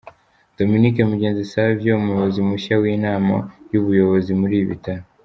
[0.57, 3.35] Dominique Mugenzi Savio, Umuyobozi mushya w’Inama
[3.71, 5.03] y’Ubuyobozi muri ibi bitaro.